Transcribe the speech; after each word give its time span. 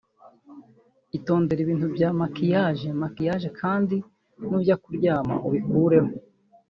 Itondere 1.17 1.59
ibintu 1.65 1.87
bya 1.95 2.09
makiyaje(Maquillage)kandi 2.19 3.95
nujya 4.49 4.75
kuryama 4.83 5.33
ubikureho 5.47 6.09